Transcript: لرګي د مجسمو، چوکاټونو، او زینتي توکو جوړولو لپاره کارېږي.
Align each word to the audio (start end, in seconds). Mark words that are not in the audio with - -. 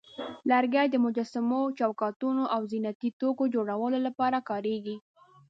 لرګي 0.49 0.87
د 0.91 0.95
مجسمو، 1.05 1.61
چوکاټونو، 1.79 2.43
او 2.55 2.61
زینتي 2.71 3.09
توکو 3.19 3.43
جوړولو 3.55 3.97
لپاره 4.07 4.37
کارېږي. 4.49 4.95